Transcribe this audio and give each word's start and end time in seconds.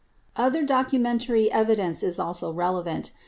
Other 0.35 0.63
documentary 0.63 1.51
evidence 1.51 2.01
is 2.01 2.17
also 2.17 2.51
relevant. 2.51 3.11